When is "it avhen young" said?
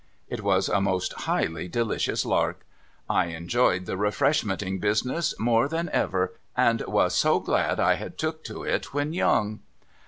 8.63-9.59